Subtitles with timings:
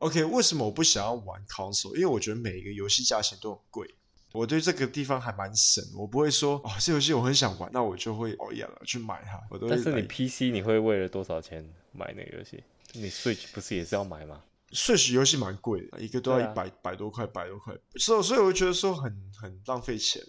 [0.00, 1.94] OK，为什么我不想要玩 console？
[1.94, 3.86] 因为我觉得每一个游戏价钱都很贵。
[4.32, 9.38] 我对这个地方还蛮省，我不会说哦，这游戏我很想玩，那我就会熬夜了去买它。
[9.50, 9.74] 我都会。
[9.74, 12.62] 但是你 PC 你会为了多少钱买那个游戏？
[12.94, 17.74] 你 Switch 不是也是要买吗？Switch 游戏蛮贵的，一个都要一百、啊、百多块，百多块。
[17.96, 20.22] 所以所以我觉得说很很浪费钱。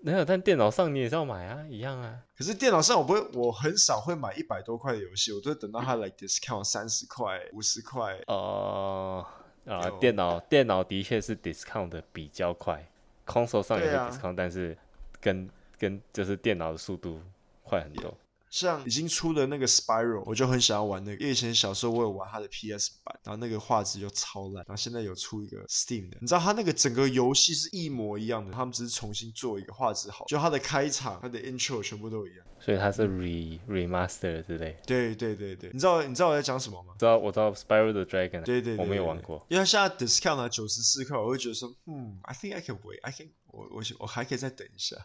[0.00, 2.18] 没有，但电脑上你也是要买啊，一样啊。
[2.36, 8.18] 可是电脑上我不会，我很少会买一百多块的游戏，我都会等到它来、like、discount 三十块、五十块。
[8.26, 9.26] 哦、
[9.64, 12.88] 呃，啊，电脑电脑的确是 discount 的比较快。
[13.26, 14.76] console 上也是 discount，、啊、但是
[15.20, 15.48] 跟
[15.78, 17.20] 跟就是电脑的速度
[17.62, 18.16] 快很多。
[18.50, 21.18] 像已经出的那个 Spiral，我就很想要玩那个。
[21.18, 24.56] 因为以前小时候我有玩它的 PS 版，然后那个画质就超烂。
[24.56, 32.46] 然后现在有出一个 Steam 的，你知道它那个整个游戏是一模一样的，他们只是重新做一个画质好，就它的开场、它的 intro 全部都一样。
[32.60, 34.76] 所以它是 re remaster 之类。
[34.84, 36.94] 对对对对，你知道你知道我在讲什么吗？
[36.98, 38.42] 知道，我知道 Spiral the Dragon。
[38.42, 39.46] 对对，对，对，我没有玩过。
[39.48, 44.96] 因为它现在 discount 了九十四块，我会觉得说，嗯，I think I can wait，I can，我我我还可以再等一下。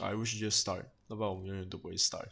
[0.00, 0.84] I wish you just start。
[1.12, 2.26] 要不然我们永远都不会 start。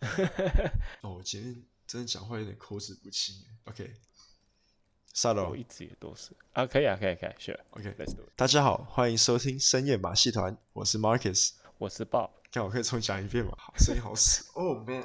[1.02, 3.36] 哦，我今天真的讲话有点口齿不清。
[3.64, 5.46] OK，start。
[5.46, 6.30] 我一直也都是。
[6.54, 7.60] 啊，可以啊，可以，可以，Sure。
[7.72, 8.30] OK，Let's do it。
[8.34, 12.30] 大家好，欢迎收听深夜马戏团，我是 Marcus，我是 Bob。
[12.50, 13.52] 看，我可以重讲一遍吗？
[13.58, 14.50] 好，声音好死。
[14.54, 15.04] Oh man。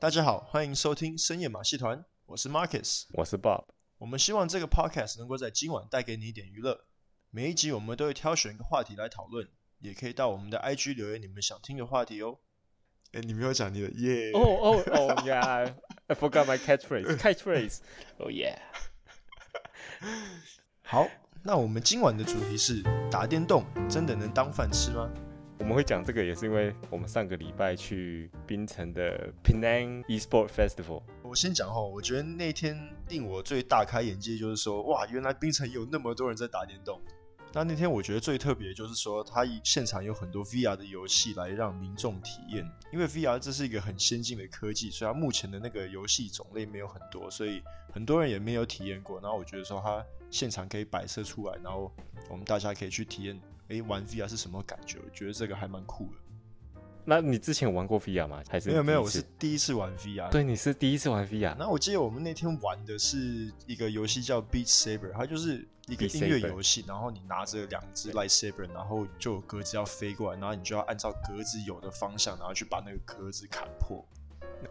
[0.00, 3.66] 大家好，欢迎收听深夜马戏团，我是 Marcus，我是 Bob。
[3.98, 6.86] 我们希望这个 Podcast 能够在今晚带给你一点娱乐。
[7.28, 9.46] 每一集我们都会挑选一个话题来讨论，
[9.80, 12.38] 也可以到我们的 IG 留言你们想听的话题哦。
[13.12, 14.30] 哎，你没有讲你的耶？
[14.32, 18.56] 哦哦哦，Yeah，I forgot my catchphrase，catchphrase，Oh yeah。
[20.80, 21.06] 好，
[21.44, 25.10] 那我们今晚的主题是打电动真的能当饭吃吗？
[25.60, 31.02] 我们会讲这个，也是因为我们上个礼拜去槟城的 Penang Esport Festival。
[31.22, 32.76] 我先讲哈，我觉得那天
[33.10, 36.98] 令我最大开眼界就是说，哇，原来槟城有那么多人在打电动。
[37.52, 42.66] 那那天我觉得最特别就是说，它现场有很多 VR 的游戏来让民众体验。
[42.90, 49.20] 因为 VR 这是一个很先进的科技，所以它目前的那个游戏种类没有很多，所以很多人也没有体验过。
[49.20, 51.92] 然后我觉得说，它现场可以摆设出来，然后
[52.30, 53.38] 我们大家可以去体验。
[53.70, 54.98] 诶，玩 VR 是什么感觉？
[55.04, 56.12] 我觉得这个还蛮酷的。
[57.04, 58.42] 那你之前有玩过 VR 吗？
[58.48, 60.28] 还是没有没有，我是第一次玩 VR。
[60.30, 61.56] 对，你是第一次玩 VR。
[61.58, 66.84] 那我记得我们那天玩的是一个游戏叫 Beat Saber，它就是一个音乐游戏。
[66.86, 74.04] 然后你拿着两只 Lightsaber，然后就有格子要飞过来，然后你就要按照格子有的方向，然后去把那个格子砍破。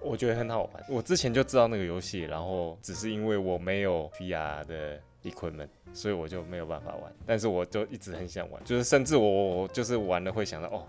[0.01, 0.85] 我觉得很好玩。
[0.87, 5.01] 我之前就知道那个游戏，然后只是因为我没有 VR 的。
[5.23, 9.29] equipment，所以我就没有办法玩，但是我就一直很想玩，就是甚至我
[9.61, 10.87] 我就是玩了会想到哦，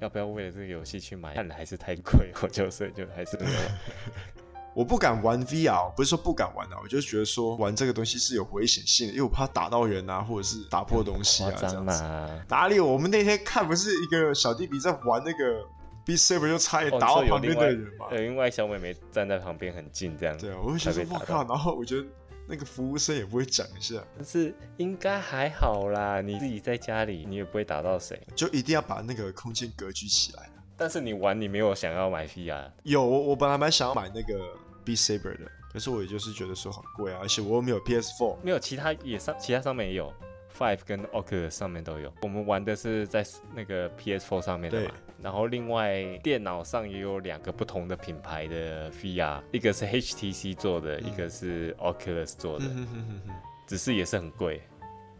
[0.00, 1.34] 要不要为了这个游戏去买？
[1.34, 3.78] 看来还是太贵，我就所以就还是没有玩。
[4.74, 12.02] 我不敢玩 VR，不是说不敢玩啊，我就觉得说玩这个东西是有危险性的，因为我怕打到人啊，或者是打破东西啊，这样子。
[12.48, 12.80] 哪里？
[12.80, 15.62] 我们那天看不是一个小弟弟在玩那个
[16.04, 18.06] Beat Saber，就差点打到旁边的人嘛？
[18.10, 20.36] 对，另外小妹妹站在旁边很近，这样。
[20.36, 22.06] 对啊，我就觉得我靠，然后我觉得。
[22.46, 26.20] 那个服务生也不会讲一下，但是应该还好啦。
[26.20, 30.50] 你自己在家里，你也不会打到谁，就一定要把那个空间格局起来。
[30.76, 32.70] 但是你玩，你没有想要买 VR？
[32.82, 34.40] 有，我我本来蛮想要买那个
[34.84, 40.12] Beat Saber 的，可是我也就是觉得说好贵啊，而且我又没有 PS4，没有其他也上，其他上面也有。
[40.56, 44.90] Five 跟 Oculus 上面都有，我们玩的是在那个 PS4 上面的嘛。
[45.20, 53.34] 然后另外电脑上也有两个不同的品牌的 VR，一个是 HTC 做的，嗯、一个是 Oculus 做的，嗯、哼哼哼
[53.66, 54.62] 只是也是很贵。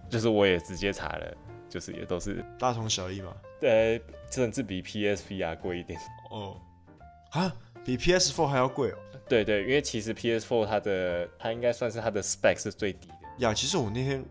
[0.09, 1.37] 就是我也直接查了，
[1.69, 3.34] 就是也都是大同小异嘛。
[3.61, 4.00] 对，
[4.31, 5.99] 甚至比 PSVR 贵一点。
[6.31, 6.56] 哦，
[7.31, 7.53] 啊，
[7.84, 8.99] 比 PS4 还要贵哦？
[9.28, 13.15] 对对，因为其实 PS4 它的它应该算是它的 spec 是最低的。
[13.38, 14.25] 呀，其实我那天。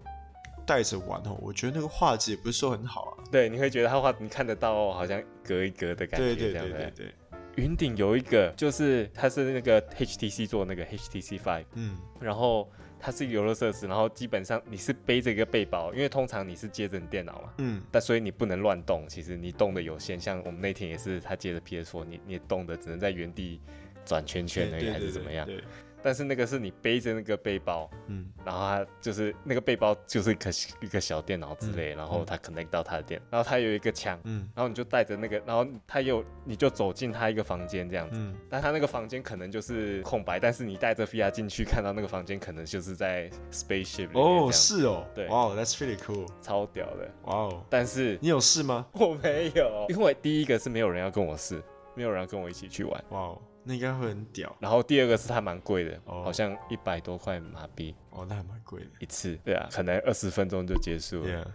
[0.65, 3.23] 带着玩哦，我觉得那个画质也不是说很好啊。
[3.31, 6.25] 对，你会觉得它画，你看得到好像隔一隔的感觉。
[6.27, 7.13] 对对对对对，对。
[7.55, 12.67] 云顶有一个，就是它是那个 HTC 做的那个 HTC Five，嗯，然后
[12.99, 20.19] 它是游乐设施，然后基本上你是背着一个背包，因为通常你是接着你电脑嘛，嗯，但所以你不能乱动，其实你动的有限。
[20.19, 23.61] 像我们那天也是，他接着 PS4，你你动的只能在原地
[24.03, 25.45] 转圈圈而已，还是怎么样？
[25.45, 25.69] 对，对，对，对。
[26.03, 30.51] 但是那个是你背着那个背包，嗯，然后它就是那个背包就是一个
[30.81, 48.85] 一个小电脑之类，嗯、然后它 connect 到它的电脑，然后它有一个枪，嗯，然后你就带着那个，然后它又你就走进它一个房间这样子，嗯，但它那个房间可能就是空白，但是你带着 VR 进去看到那个房间，可能就是在 spaceship 里面哦，是哦，对，哇、wow,，that's pretty cool，超屌的，哇哦，但是你有试吗？
[48.93, 51.63] 我没有，因为第一个是没有人要跟我试，
[51.95, 53.41] 没有人要跟我一起去玩，哇哦。
[53.63, 54.55] 那应该会很屌。
[54.59, 56.23] 然后第二个是它蛮贵的，oh.
[56.23, 57.95] 好像一百多块马币。
[58.09, 58.87] 哦，oh, 那还蛮贵的。
[58.99, 61.29] 一次，对啊，可能二十分钟就结束了。
[61.29, 61.47] Yeah.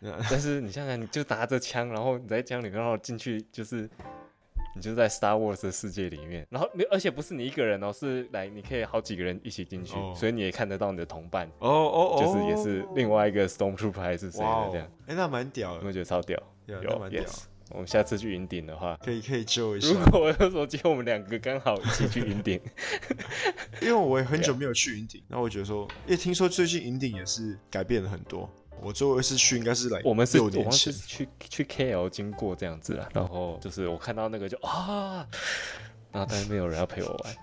[0.28, 3.88] 但是你想想，你就拿着枪，然后你在枪里，然后进去，就是
[4.74, 6.46] 你就在 Star Wars 的世界里面。
[6.50, 10.16] 然后，而且不是你一个人哦，是来你可以好几个人一起进去，oh.
[10.16, 11.46] 所以你也看得到你的同伴。
[11.58, 14.86] 哦哦哦，就是也是另外一个 Stormtrooper 还是谁的这样。
[15.06, 16.40] 哎、欸，那蛮屌的，我觉得超屌。
[16.66, 17.22] 有，蛮屌。
[17.22, 17.44] Yes.
[17.70, 19.88] 我们下次去云顶的话，可以可以救一下。
[19.88, 22.60] 如果我有手机，我们两个刚好一起去云顶，
[23.80, 28.50] 因为我也很久没有去云顶，然后我觉得说，因为听说最近云顶也是改变了很多。
[28.82, 35.26] 我最后一次去应该是来，我们是，我们是去去 KL 经过这样子啦，然后就是我看到那个就啊，
[36.10, 37.34] 然后但是没有人要陪我玩，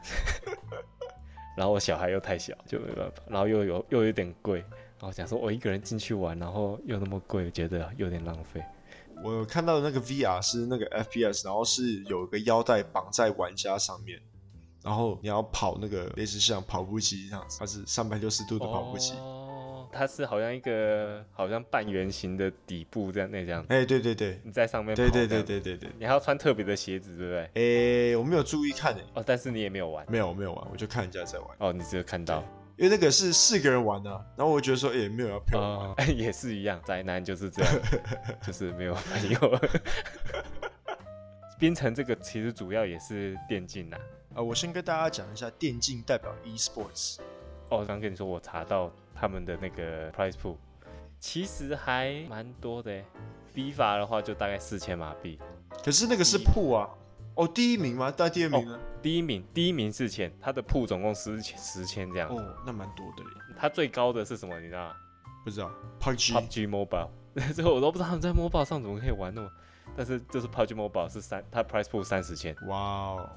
[1.56, 4.62] 然后我小孩又太小，就没办法，然后又有又有点贵，
[5.00, 8.64] 然后想说我一个人进去玩，然后又那么贵，觉得有点浪费。
[9.24, 14.20] 我有看到的那个 VR 是那个 FPS，然后是有一个腰带绑在玩家上面，
[14.84, 19.14] 然后你要跑那个类似像跑步机这样子，它是三百六十度的跑步机。
[19.16, 23.66] 哦，它是好像一个好像半圆形的底部这样那这样。
[23.70, 25.02] 哎，对对对，你在上面跑。
[25.02, 28.12] 对对对对对对，你还要穿特别的鞋子，对不对？
[28.12, 29.04] 哎，我没有注意看诶。
[29.14, 30.06] 哦，但是你也没有玩。
[30.10, 31.50] 没有，没有玩，我就看人家在玩。
[31.60, 32.44] 哦，你只有看到。
[32.78, 37.74] 因为那个是四个人玩的，啊，然后我觉得说，也、欸、没有要陪我玩，呃， 也是一样，宅男就是这样，
[38.46, 39.60] 就是没有朋友。
[41.60, 43.98] 槟城这个其实主要也是电竞呐。
[43.98, 47.18] 啊，呃，我先跟大家讲一下，电竞代表 e-sports。
[47.70, 50.56] 哦，刚跟你说，我查到他们的那个 price pool，
[51.20, 53.04] 其实还蛮多的。
[53.56, 55.40] FIFA 的话就大概四千马币，
[55.84, 56.88] 可是那个是 pool 啊。
[57.38, 58.12] 哦，第一名吗？
[58.12, 58.74] 大第二名呢？
[58.74, 62.28] 哦，第一名，第一名四千，他的铺总共十千十千这样。
[62.30, 63.24] 哦，那蛮多的。
[63.58, 64.60] 他最高的是什么？
[64.60, 64.96] 你知道吗？
[65.46, 65.72] 不知道。
[66.00, 66.34] PUBG。
[66.34, 67.10] PUBG Mobile。
[67.54, 69.50] 最后我都不知道他们在 Mobile 上怎么可以玩那么，
[69.96, 72.56] 但是就是 PUBG Mobile 是三，他 Price Pool 三十千。
[72.66, 73.30] 哇哦。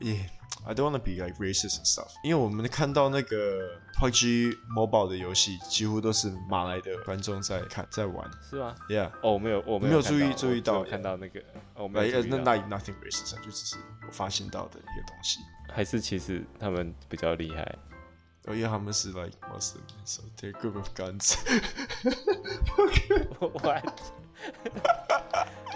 [0.00, 0.26] 耶。
[0.66, 11.42] I don't wanna be like racist and stuff，因为我们看到那个 PUBG Mobile 的游戏，几乎都是马来的观众在看在玩，是吗？Yeah，哦，我没有，我没有注意注意到看到那个，
[11.74, 13.76] 哦，没有，那那 nothing racist，就只是
[14.06, 15.40] 我发现到的一个东西。
[15.70, 17.62] 还是其实他们比较厉害，
[18.46, 21.36] 哦，因为他们是 like Muslim，so they group of guns。
[23.62, 23.84] What？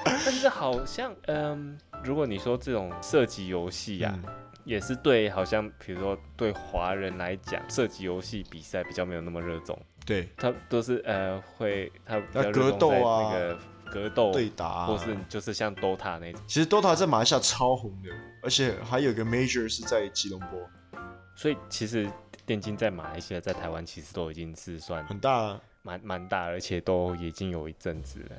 [0.02, 4.18] 但是好像，嗯，如果你说这种射击游戏呀。
[4.68, 9.76] 也是对，好像比如说对华人来讲，射击游戏比赛比较没有那么热衷。
[10.04, 13.58] 对，他都是呃会他比较热衷在那个
[13.90, 16.42] 格斗对打、啊，或是就是像 DOTA 那种。
[16.46, 18.10] 其实 DOTA 在马来西亚超红的，
[18.42, 20.60] 而且还有一个 Major 是在吉隆坡。
[21.34, 22.06] 所以其实
[22.44, 28.36] 电竞在马来西亚、在台湾其实都已经是算很大、啊，蛮蛮大，而且都已经有一阵子了。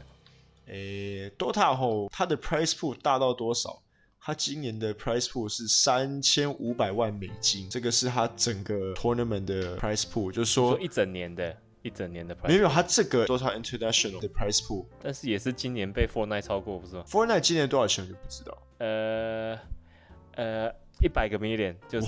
[0.67, 3.81] 诶，DOTA 后它的 Price Pool 大到多少？
[4.29, 12.47] 他今年的 price pool 是三千五百万美金，这个是他整个 tournament 的 price pool，就是说，说一整年的，一整年的 pool。
[12.47, 18.55] 没有，他这个都是他 international 的 price pool，但是也是今年被 Fortnite 超过，不是吗？Fortnite 今年多少钱我就不知道。
[18.77, 19.57] 呃
[20.35, 20.71] 呃，
[21.01, 22.07] 一百个 million 就是，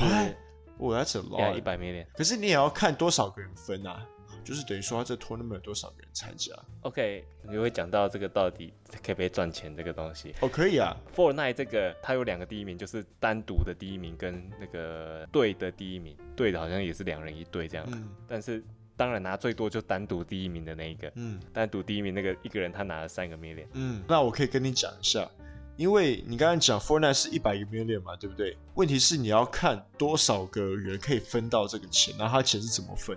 [0.77, 2.05] 哇，That's a lot，一百 million。
[2.15, 4.05] 可是你也要看多少个人分啊。
[4.43, 10.33] 就是等于说，他这 tournament 有多少人参加？OK，你会讲到这个到底可不可以赚钱这个东西？
[10.41, 10.95] 哦，可以啊。
[11.15, 17.87] Fortnite 这个它有两个第一名，就是单独的第一名跟那个队的第一名，队的好像也是两人一队这样。
[17.91, 18.09] 嗯。
[18.27, 18.63] 但是
[18.97, 21.11] 当然拿最多就单独第一名的那一个。
[21.15, 21.39] 嗯。
[21.53, 23.67] 单独第一名那个一个人他拿了三个 million。
[23.73, 24.03] 嗯。
[24.07, 25.29] 那我可以跟你讲一下，
[25.77, 28.57] 因为你刚刚讲 Fortnite 是一百个 million 嘛，对不对？
[28.73, 33.15] 问题是你要看多少个人可以分到这个钱，然后他钱是怎么分？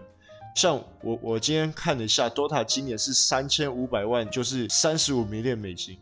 [0.54, 5.98] 像我，我今天看了一下，Dota 今年是三千五百万，就是三十五 million 美金。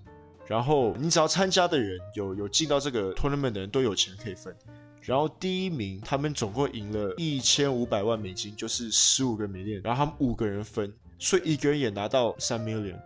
[0.46, 4.54] 然后你只要参加的人有有进到这个 tournament 的人都有钱可以分。
[5.00, 9.80] 然后第一名他们总共赢了一千五百万美金，就是十五个 million。
[9.82, 12.96] 然后他们五个人分，所以一个人也拿到三 million，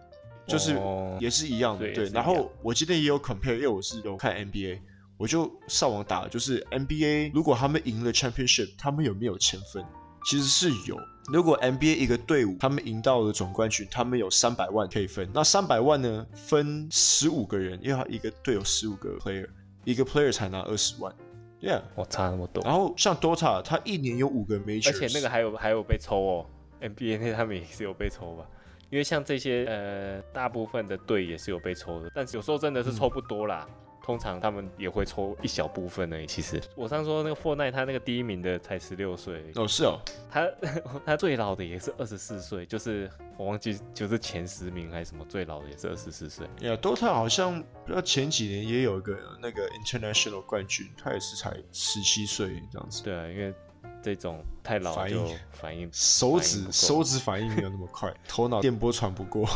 [0.49, 0.77] 就是
[1.21, 1.89] 也是一样的。
[1.93, 2.09] 对。
[2.09, 4.81] 然后我今天也有 compare，因为我是有看 NBA，
[5.17, 9.85] 我就上网打，就是 NBA 如果他们赢了 championship，他们有没有钱分？
[10.29, 10.99] 其实是有。
[11.29, 15.29] 如果 NBA 一个队伍他们赢到了总冠军，他们有三百万可以分。
[15.35, 19.49] 那三百万呢，分十五个人，因为他一个队有十五个 player，
[19.85, 21.13] 一个 player 才拿二十万。
[21.61, 22.63] Yeah，我差那么多。
[22.65, 26.47] 然后像 Dota，他一年有五个 Major，而且那个还有还有被抽哦
[26.81, 28.47] ，NBA 那他们也是有被抽吧？
[28.91, 33.67] 因为像这些呃，大部分的队也是有被抽的，但是有时候真的是抽不多啦。
[33.69, 36.27] 嗯通常他们也会抽一小部分而已。
[36.29, 39.99] 其实我上次说那个 Fortnite，他那个第一名的才十六岁哦，是哦，
[40.31, 40.49] 他
[41.05, 46.47] 他最老的也是二十四岁，就是我忘记就是前十名还是什么，最老的也是二十四岁。
[46.61, 53.03] 呀，Dota 好像不知道前几年也有一个那个 International 冠军，他也是才十七岁这样子。
[53.03, 53.53] 对啊，因为
[54.01, 59.49] 这种太老就反应反应手指手指反应没有那么快， 头脑电波传不过。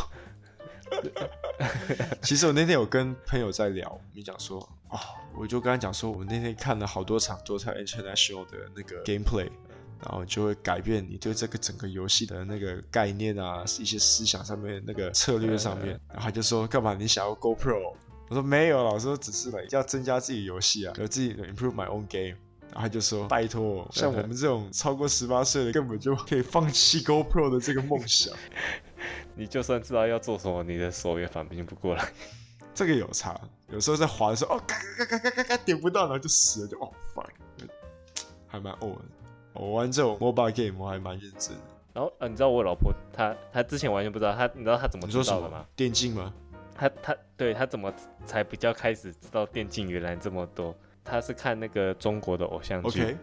[2.21, 4.99] 其实我那天有跟朋友在聊，你讲说啊、哦，
[5.35, 9.49] 我就跟他讲说，我那天看了好多场 Dota International 的那个 gameplay，
[10.03, 15.99] 然后就会改变你对这个整个游戏的那个概念啊，一些思想上面那个策略上面。
[16.09, 17.93] 然后他就说，干嘛你想要 Go Pro？
[18.29, 22.37] 我说没有，老师说只是来要增加自己游戏啊，有自己 improve my own game。
[22.73, 28.33] 然后他就说，拜托，像我们这种超过十八岁的，根本就可以放弃 Go Pro 的这个梦想。
[29.35, 32.07] 你就算知道要做什么，你的手也反应不过来。
[32.73, 37.29] 这个有差，有时候在滑的时候，哦，嘎嘎嘎嘎嘎嘎点不到，然后就死了，就哦，fuck，
[38.47, 38.95] 还蛮哦。
[39.53, 41.61] 我玩这种 mobile game 我还蛮认真的。
[41.93, 45.65] 然后，呃，你知道我老婆她她之前完全不知道，她你知道她怎么知道的吗？
[45.75, 46.33] 电竞吗？
[46.73, 47.93] 她她对她怎么
[48.25, 50.73] 才比较开始知道电竞原来这么多？
[51.03, 53.03] 她是看那个中国的偶像剧。
[53.03, 53.17] Okay.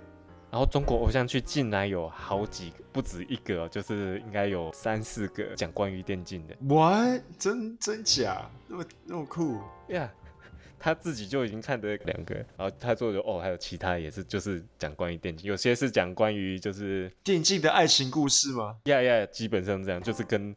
[0.50, 6.56] 然后中国偶像剧竟然有好几个，不止一个，就是应该有三四个讲关于电竞的。
[6.60, 7.22] What？
[7.38, 8.50] 真真假？
[8.66, 10.08] 那么那么酷呀？Yeah,
[10.80, 18.76] 他自己就已经看的两个，然后他做的哦，还有其他也是，就是讲关于电竞，有些是讲关于就是电竞的爱情故事吗？
[18.84, 20.54] 呀呀，基本上这样，就是跟。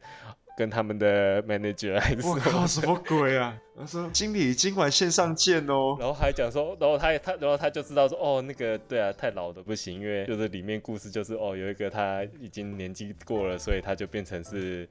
[0.62, 3.60] 跟他们的 manager 还是我靠什么鬼啊？
[3.76, 14.88] 他说经理今晚线上见哦， 然后还讲说，然后他他然后他就知道说哦那个对啊太老的不行，因为就是里面故事就是哦有一个他已经年纪过了，所以他就变成是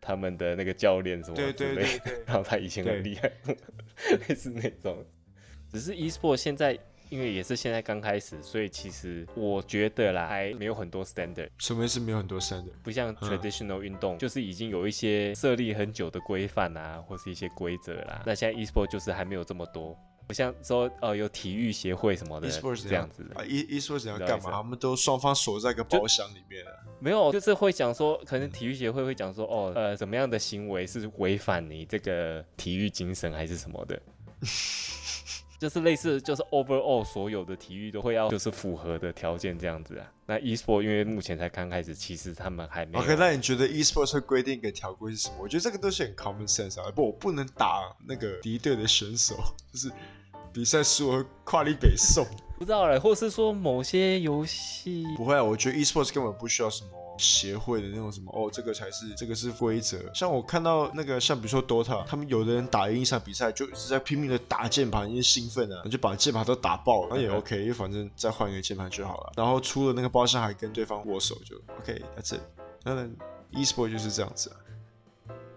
[0.00, 1.84] 他们的那个教练什么之类的，对对。
[1.84, 3.30] 对对，然后他以前很厉害，
[4.28, 5.04] 类似那种，
[5.70, 6.76] 只是 e-sport 现在。
[7.12, 11.50] 因为也是现在刚开始，所以其实我觉得啦，还没有很多 standard。
[11.58, 12.00] 什么意思？
[12.00, 12.72] 没有很多 standard？
[12.82, 18.22] 不像 traditional 运动，就是已经有一些设立很久的规范啊，或是一些规则啦。
[18.24, 19.94] 那现在 e-sport 就是还没有这么多，
[20.26, 23.38] 不像说呃有体育协会什么的，e-sport 这样子的。
[23.38, 24.50] 啊，e-sport 怎样干嘛？
[24.50, 26.64] 他们都双方锁在一个包厢里面。
[26.98, 34.00] 没有，就是会讲说，可能体育协会会讲说，哦，呃，怎么样的行为是违反你这个体育精神还是什么的。
[35.62, 40.12] 就是类似，就是 overall 所有的体育都会要，就是符合的条件这样子啊。
[40.26, 43.04] 那 e-sport 因为目前才刚开始，其实他们还没有。
[43.04, 45.36] OK，那你觉得 e-sport 会规定一个条规是什么？
[45.40, 46.90] 我觉得这个都是很 common sense 啊。
[46.90, 49.36] 不，我不能打那个敌对的选手，
[49.72, 49.88] 就是
[50.52, 52.26] 比赛输了跨立北送。
[52.58, 55.44] 不知道嘞，或是说某些游戏不会啊？
[55.44, 56.90] 我觉得 e-sport 根本不需要什么。
[57.22, 59.98] 协会的那种什么哦，这个才是这个是规则。
[60.12, 69.32] 像我看到那个，像比如说 Dota，他们有的人打赢一场比赛，就一直在拼命的打键盘，因为兴奋啊，就把键盘都打爆了，那也 OK，因为反正再换一个键盘就好了。
[69.36, 72.40] 然后出了那个包厢还跟对方握手，就 OK，That's it。
[72.84, 73.08] 那
[73.52, 74.56] e-sport 就是这样子啊。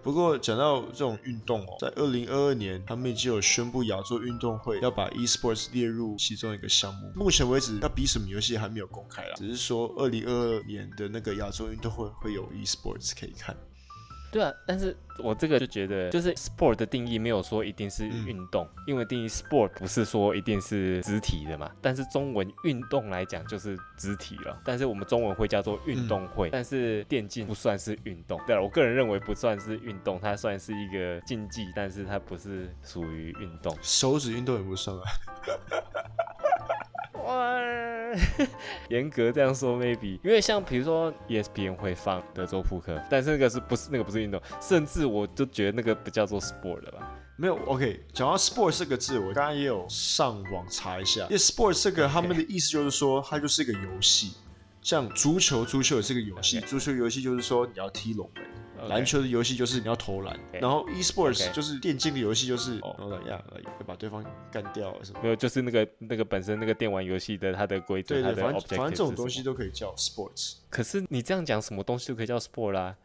[0.05, 7.11] 不过讲到这种运动哦，在二零二二年，他们已经有宣布亚洲运动会要把 e-sports 列入其中一个项目。
[7.15, 13.57] 目前为止，要比什么游戏还没有公开啦，只是说二零二二年的那个亚洲运动会会有 e-sports 可以看。
[14.35, 21.71] 对啊，但是我这个就觉得，就是 sport 的定义没有说一定是运动，嗯、因为定义 sport 不是说一定是肢体的嘛。
[21.81, 28.37] 但是中文运动来讲就是肢体了，但是我们中文会叫做运动会，嗯、但是电竞不算是运动。
[28.45, 33.73] 对了，我个人认为不算是运动，它算是一个竞技，但是它不是属于运动。
[33.81, 35.03] 手指运动也不算啊。
[37.23, 37.55] 哇，
[38.89, 44.41] 严格这样说，maybe，因为像比如说 ESPN 会放德州扑克，但是那个是不是那个不是运动？
[44.61, 47.11] 甚至我就觉得那个不叫做 sport 了吧？
[47.37, 54.31] 没有，OK，讲到 sport 这个字，我刚刚也有上网查一下，因为 sport 这个他们的意思就是说，它就是一个游戏，
[54.81, 58.43] 像足球，足球也是个游戏，足球游戏就是说你要踢龙门。
[58.87, 65.19] 篮球的游戏就是你要投篮.然后 e-sports 就是电竞的游戏，就是哦，怎样要把对方干掉什么？
[65.23, 70.55] 没有，就是那个那个本身那个电玩游戏的它的规则，对对，反正反正这种东西都可以叫 sports。
[70.69, 72.95] 可是你这样讲，什么东西都可以叫 sport 啦？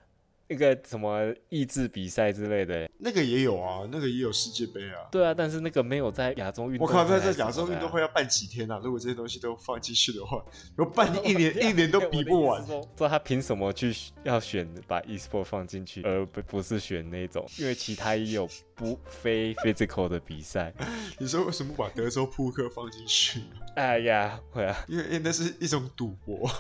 [0.51, 5.07] 一个什么益智比赛之类的，那个也有啊，那个也有世界杯啊。
[5.13, 6.79] 对啊，但是那个没有在亚洲运。
[6.81, 8.81] 我靠，在在亚洲运动会要办几天啊？
[8.83, 10.45] 如果这些东西都放进去的话，
[10.77, 12.61] 有办一年一年都比不完。
[12.67, 17.47] 说，说他凭什么去要选把 e-sport 放进去，而不不是选那种？
[17.57, 20.75] 因为其他也有不非 physical 的比赛。
[21.19, 23.41] 你说为什么把德州扑克放进去？
[23.77, 26.51] 哎呀，会啊，因为因为那是一种赌博。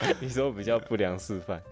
[0.20, 1.62] 你说比较不良示范。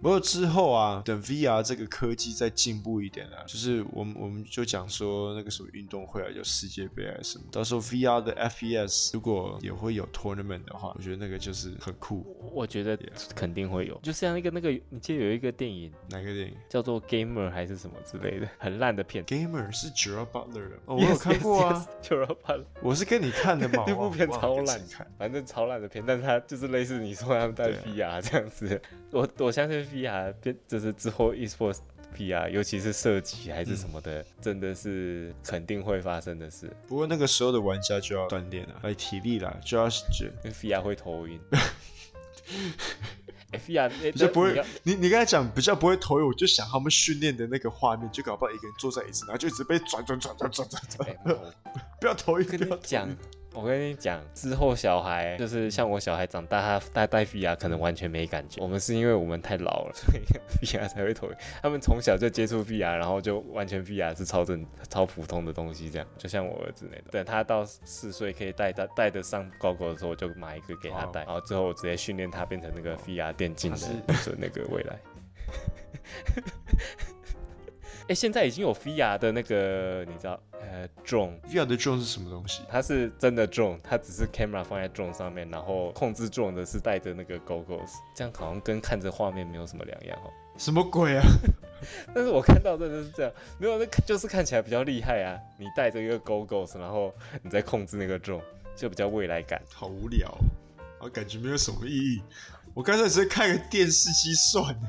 [0.00, 12.24] 不过之后啊，等 VR 这个科技再进步一点啊，就是我们我们就讲说那个什么运动会啊，有世界杯啊什么，到时候 VR 的 FPS 如果也会有 tournament 的话，我觉得那个就是很酷。
[12.52, 12.96] 我觉得
[13.34, 19.24] 肯定会有，就像那个那个，你记得有一个电影，哪个电影叫做 Gamer 还是什么之类的，很烂的片。
[19.24, 21.86] Gamer 是 Gerard Butler 的， 哦，我有看过啊。
[22.02, 23.84] Yes, yes, Gerard Butler，我是跟你看的嘛。
[23.88, 24.80] 那部片超烂，
[25.18, 29.85] 反正超烂的片，但是它就是类似你说他们带 VR 这样子，我我相信。
[29.86, 31.78] VR 变就是之后 eSports
[32.16, 36.70] VR，尤其是射击还是什么的，嗯，真的是肯定会发生的事。
[36.86, 41.40] 不过那个时候的玩家就要锻炼了，来体力了，就要觉因为 VR 会头晕。
[43.66, 51.16] VR 就不会，你你刚才讲比较不会头晕，我就想他们训练的那个画面，就搞不好一个人坐在椅子，然后就一直被转转转转转转转，
[52.00, 53.08] 不要头晕，跟你讲。
[53.56, 58.60] 我跟你讲，之后小孩就是像我小孩长大，他带戴 VR 可能完全没感觉。
[58.62, 60.20] 我们是因为我们太老了， 所以
[60.66, 61.36] VR 才会头晕。
[61.62, 66.06] 他们从小就接触 VR，然后就完全 VR 是超正、超普通的东西，这样。
[66.18, 71.24] 就像我儿子那种，等他到四岁可以戴戴戴得上高高的时候，我就买一个给他戴。
[71.24, 73.78] 然后之后我直接训练他变成那个 VR 电竞的
[74.36, 74.98] 那个未来。
[78.06, 82.62] 哎、欸，现在已经有 VR 的那个，你知道，呃，drone，VR 的 drone 是什么东西？
[82.68, 90.30] 它是真的 drone，它只是 camera 放在 drone 上面，然后控制 drone 的是戴着那个 goggles，这样好像跟看着画面没有什么两样哦。
[90.56, 91.24] 什么鬼啊？
[92.14, 95.36] 但是我看到的就是这样，没有，那就是看起来比较厉害啊。
[95.58, 98.40] 你戴着一个 goggles，然后你在控制那个 drone，
[98.76, 99.60] 就比较未来感。
[99.74, 100.32] 好无聊，
[101.00, 102.22] 我感觉没有什么意义。
[102.72, 104.80] 我刚才直接看个电视机算了。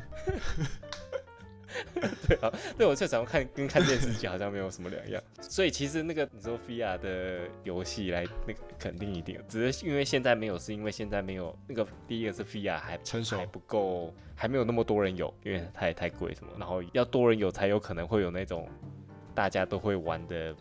[2.28, 18.68] 对啊，对我确实看跟看电视机好像没有什么两样，所以其实那个你说 VR 的游戏来那个肯定一定，只是因为现在没有，是因为现在没有那个第一个是 VR 还成熟还不够，还没有那么多人有，因为它也太贵什么，然后要多人有才有可能会有那种
[19.34, 20.56] 大家都会玩的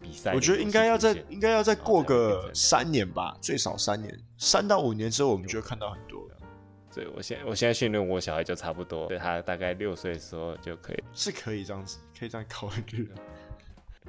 [0.00, 0.32] 比赛。
[0.34, 6.17] 我觉得应该要在应该要再过个三年吧，最少三年，三到五年之后我们就会看到很多。
[6.98, 13.08] 对，我现我现在训练我小孩就差不多，对他大概六岁的时候就可以，是可以这样子，可以这样考虑。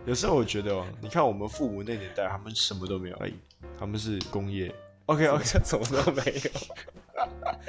[0.08, 3.36] 有时候我觉得哦，你看我们父母那年代，他们什么都没有，而已，
[3.78, 4.74] 他们是工业
[5.06, 7.68] ，OK OK， 什么都没有，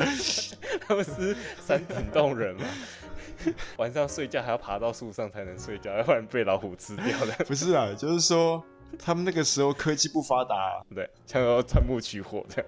[0.89, 2.65] 他们是山顶洞人嘛，
[3.77, 7.33] 晚上睡觉还要爬到树上才能睡觉，要不然被老虎吃掉的。
[7.45, 8.65] 不是啊，就是说
[8.99, 12.65] 他们那个时候科技不发达，啊，对，像要钻木取火这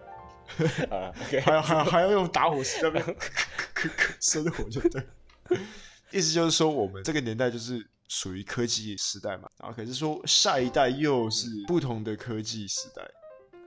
[1.42, 3.04] 还要还要还要用打火石那边
[4.20, 5.02] 生火就对，
[6.10, 13.02] 意思就是说我们这个年代就是属于科技时代嘛，然后可是说下一代又是不同的科技时代，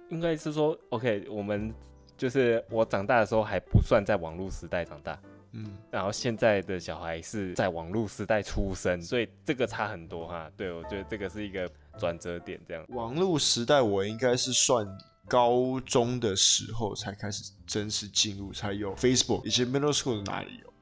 [0.09, 1.73] 应该是说 OK，我们
[2.17, 5.19] 就是我长大的时候还不算在网络时代长大，
[5.53, 12.85] 嗯，然后现在的小孩是在网络时代出生，所以这个差很多哈，对，我觉得这个是一个转折点，这样。
[12.89, 14.87] 网络时代我应该是算。
[15.27, 19.45] 高中的时候才开始正式进入，才有 Facebook。
[19.45, 20.73] 以前 middle school 哪里有？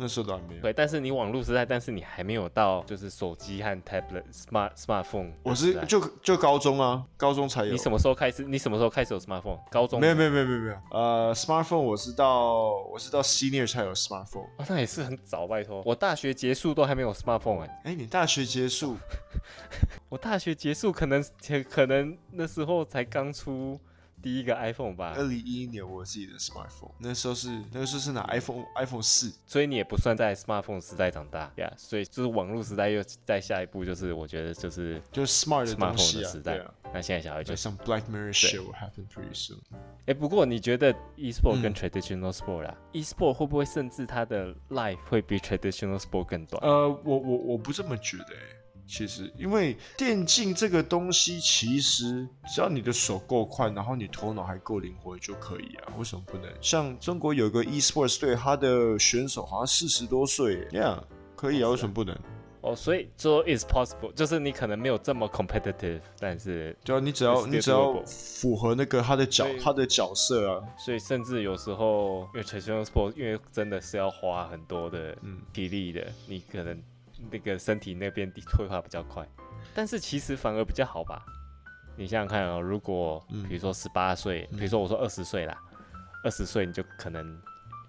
[0.00, 0.62] 那时候都还没有。
[0.62, 5.32] 对，但是你网络时代，但是你还没有到就是手机和 tablet、smart smartphone。
[5.42, 7.72] 我是就就高中啊，高中才有。
[7.72, 8.44] 你什么时候开始？
[8.44, 9.58] 你什么时候开始有 smartphone？
[9.72, 9.98] 高中？
[9.98, 10.76] 没有没有没有没有没有。
[10.92, 14.46] 呃，smartphone 我是到我是到 senior 才有 smartphone。
[14.56, 15.82] 啊，那也是很早，拜托。
[15.84, 17.72] 我大学结束都还没有 smartphone 哎、欸。
[17.82, 18.96] 哎、欸，你大学结束？
[20.08, 21.24] 我大学结束可能
[21.68, 23.80] 可能那时候才刚出。
[24.22, 36.58] 第一个 iPhone 吧，二零一一年我自己的 smartphone，那时候是那个时候是拿 iPhone iPhone 四，所以你也不算在 smartphone 时代长大呀，yeah, 所以就是网络时代又在下一步，就是我觉得就是就是 smartphone、的时代。
[36.58, 39.58] 啊、那现在小孩就 some Black Mirror show will happen pretty soon。
[40.06, 46.62] 哎，不过你觉得 e-sport 跟 traditional sport 啦、嗯、，e-sport 会不会甚至它的 life 会比 traditional sport 更短？
[46.62, 48.57] 呃，我我我不这么觉得、欸。
[48.88, 55.92] 其实，因为电竞这个东西，其实只要你的手够快，然后你头脑还够灵活就可以啊。
[55.98, 56.50] 为什么不能？
[56.62, 61.04] 像中国有个 eSports 队，他的选手好像四十多岁，这样
[61.36, 61.68] 可以啊？
[61.68, 62.18] 为什么不能？
[62.60, 75.16] 哦，所以说 is possible，就是你可能没有这么 competitive，但是对啊，你只要你只要符合那个他的角他的角色啊，所以甚至有时候因为 traditional sport，因为真的是要花很多的
[75.52, 76.82] 体力的，嗯、你可能
[77.30, 79.28] 那个身体那边退化比较快，
[79.74, 81.24] 但是其实反而比较好吧？
[81.96, 85.58] 你想想看啊、哦，如果比如说十八岁，比如说我说二十岁啦，
[86.24, 87.40] 二十岁你就可能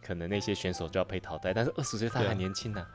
[0.01, 2.87] 可能那些选手就要被淘汰，但是二十岁他还年轻呢、啊。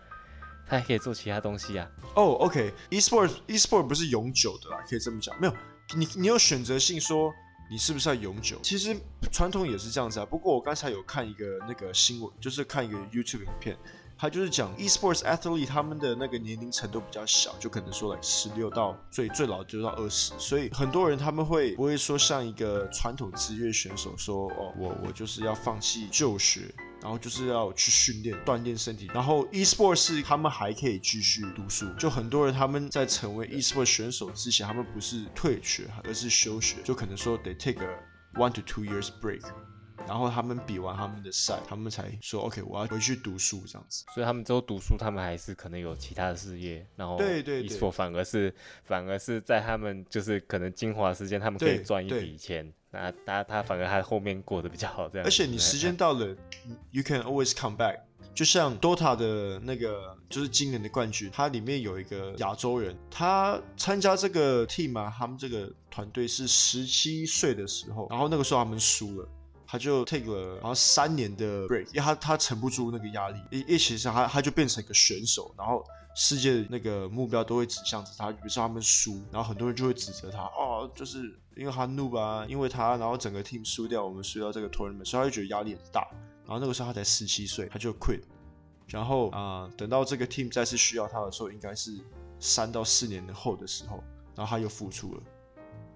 [0.67, 1.87] 他还可以做其他东西啊。
[2.15, 5.39] 哦、oh，OK，e-sport e-sport 不是永久的啦，可以这么讲。
[5.39, 5.55] 没有，
[5.95, 7.31] 你你有选择性说
[7.71, 8.59] 你是不是要永久？
[8.63, 8.97] 其实
[9.31, 10.25] 传统也是这样子啊。
[10.25, 13.77] 不过我刚才有看一个那个新闻，就是看一个 YouTube 影片，
[14.25, 26.75] 他就是讲 e-sports athlete 他们的那个年龄层都比较小，就可能说来十六到最最老就到二十，所以很多人他们会不会说像一个传统职业选手说哦，我我就是要放弃就学。
[27.03, 29.11] 然后就是要去训练、锻炼身体。
[29.13, 31.87] 然后 e-sport 是他们还可以继续读书。
[31.99, 36.77] 就很多人他们在成为 e-sports 选手之前，他们不是退学，而是休学。
[36.83, 39.43] 就可能说得 take a one to two years break。
[40.07, 44.05] 然后他们比完他们的赛，他们才说 OK，我要回去读书这样子。
[44.15, 46.87] 所以他们之后读书，他们还是可能有其他的事业。
[46.97, 52.73] 然后对对，e-sport 反而是反而是在他们就是可能精华时间，他们可以赚一笔钱。
[52.91, 55.27] 那他他反而他后面过得比较好，这样。
[55.27, 56.37] 而且你时间 到了
[56.91, 57.99] ，you can always come back。
[58.35, 69.29] 就像 Dota 的那个，就是今年的冠军，它里面有一个亚洲人，他参加这个 team 啊，他们这个团队是十七岁的时候，然后那个时候他们输了，
[69.75, 75.85] 他就 take 了然后三年的 break，因为他他撑不住那个压力，一一起上他他就变成一个选手，然后。
[76.17, 86.07] 世界那个目标都会指向着他，比如说他们输，然后很多人就会指责他，哦，就是因为他 noob 啊，因为他，然后整个 team 输掉，我们输掉这个 tournament，所以他就觉得压力很大。
[86.45, 88.21] 然后那个时候他才十七岁，他就 quit。
[88.87, 91.99] 然后啊、等到这个 team 再次需要他的时候，应该是
[92.39, 94.01] 三到四年后的时候，
[94.37, 95.23] 然后他又复出了。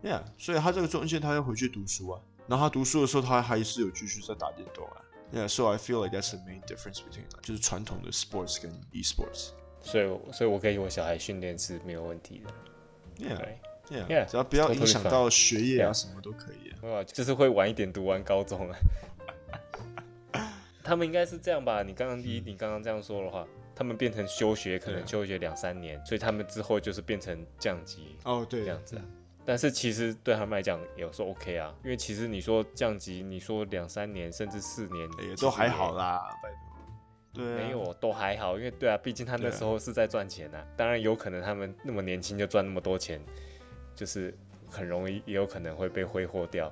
[0.02, 2.20] Yeah，所以他这个中间他要回去读书啊。
[2.48, 5.04] 然后他读书的时候，他还是有继续在打电动啊。
[5.32, 9.50] Yeah，so I feel like that's the main difference between 就是传统的 sports 跟 e-sports。
[9.82, 12.50] 所以，所以我给我小孩训练是没有问题的。
[13.90, 16.70] Yeah，Yeah，只要不要影响到学业啊，什么都可以。
[16.86, 18.78] 啊，就是会晚一点读完高中啊。
[20.82, 21.82] 他们应该是这样吧？
[21.82, 28.16] 你刚刚第一，你刚刚这样说的话，他们变成休学，可能休学两三年，所以他们之后就是变成降级。
[28.24, 28.98] 哦，对，这样子。
[29.48, 36.20] 但是其实对他们来讲也说 OK 啊，因为其实你说降级，你说两三年甚至四年也都还好啦。
[36.42, 36.50] 拜
[37.32, 40.62] 对啊、没有，都还好，因为对啊，毕竟他那时候是在赚钱啊。
[40.76, 43.18] 当然有可能他们那么年轻就赚那么多钱，
[43.94, 44.36] 就是
[44.68, 46.70] 很容易，也有可能会被挥霍掉。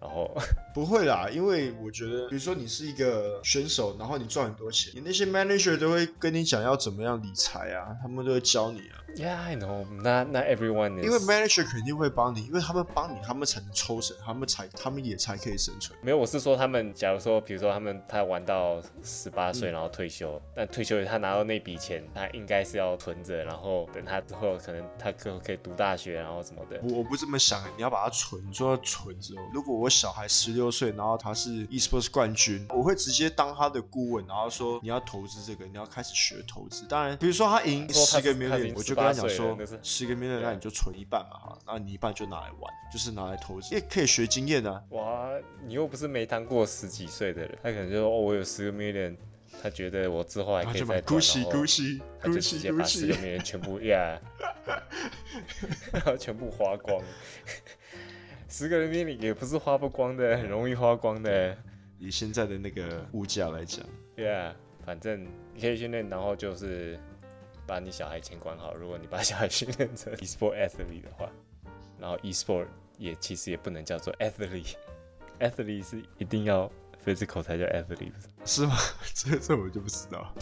[0.00, 0.32] 然后
[0.74, 9.02] 不会啦，因为我觉得，比如说你是一个选手，然后你赚很多钱，你那些 manager 都会跟你讲要怎么样理财啊，他们都会教你啊。
[9.16, 9.84] Yeah, I know.
[9.86, 11.04] Not not everyone is.
[11.04, 15.98] 因为 manager 肯定会帮你，因为他们帮你，他们才能抽成，他们才他们也才可以生存。
[16.02, 26.78] 没有，我是说他们，假如说，比如说他们他玩到十八岁然后退休，嗯、但退休他拿到那笔钱，他应该是要存着，然后等他之后可能他可可以读大学，然后什么的。
[26.84, 36.86] 我我不这么想，你要把它存，你说要存之后，如果我小孩十六岁，然后他是 esports 冠军，我会直接当他的顾问，然后说你要投资这个，你要开始学投资。
[36.86, 39.56] 当然，比如说他赢十个 million，我就跟他讲说。
[39.82, 44.82] 十个 million，那你就存一半嘛，哈，那你一半就拿来玩，就是拿来投资，也可以学经验啊。
[44.90, 45.30] 哇，
[45.66, 49.16] 你又不是没当过十几岁的人，他可能就说哦，我有十个 million，
[49.62, 54.18] 他觉得我之后还可以再赚，恭喜恭喜，他就直接把十个全部呀，
[55.92, 57.02] 然后全部花光。
[58.48, 61.56] 十个 million 也不是花不光的，很容易花光的。
[61.98, 63.84] 以现在的那个物价来讲
[64.16, 66.98] ，Yeah，反正你可以训练，然后就是。
[67.68, 68.74] 把你小孩钱管好。
[68.74, 71.30] 如果你把小孩训练成 e-sport athlete 的话，
[72.00, 76.72] 然后 e-sport 也其实也不能叫做 athlete，athlete 是一定要
[77.04, 78.10] physical 才叫 athlete，
[78.46, 78.74] 是吗？
[79.14, 80.34] 这这我就不知道。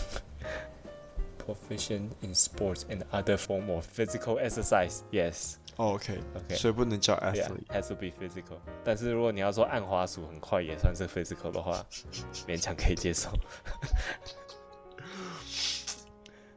[1.45, 5.57] Proficient in sports and other form of physical exercise，yes。
[5.77, 8.59] 哦，OK，OK，所以不能叫 athlete，has to be physical。
[8.83, 11.85] 但是如果你要说按滑鼠很快也算是 physical 的话，
[12.49, 13.31] 勉强可以接受。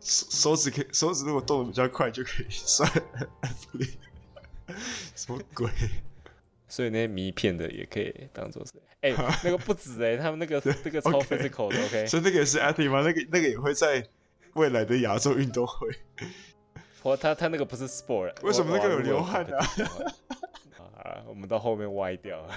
[0.01, 2.89] 手指可以，手指如果动的比较快就可以算
[3.41, 3.91] Ashley。
[5.15, 5.69] 什么鬼？
[6.67, 8.71] 所以那些迷片的也可以当做是。
[9.01, 11.85] 哎、欸， 那个不止哎、欸，他们那个那个超 physical 的。
[11.85, 13.01] OK，所以那个也是 athlete 吗？
[13.01, 14.07] 那个那个也会在
[14.53, 15.89] 未来的亚洲运动会。
[17.03, 19.65] 我他他那个不是 sport，为什么那个有流汗啊？
[20.97, 22.53] 啊，我们到后面歪掉了。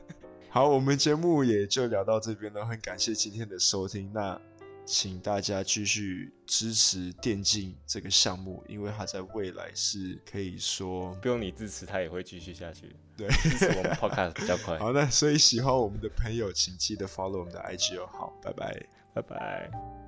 [0.50, 4.10] 好，我们节目也就聊到这边了，很感谢今天的收听。
[4.12, 4.40] 那。
[4.86, 12.94] 请大家继续支持电竞这个项目，因为它在未来是可以说不用你支持，它也会继续下去。
[13.16, 14.76] 对，支持我们 Podcast 比较快。
[14.84, 18.06] 好，那所以喜欢我们的朋友，请记得 follow 我们的 IG 哦。
[18.12, 20.03] 好，拜拜，拜拜。